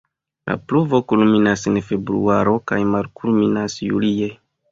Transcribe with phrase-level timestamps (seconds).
[0.51, 4.35] La pluvo kulminas en februaro kaj malkulminas julie.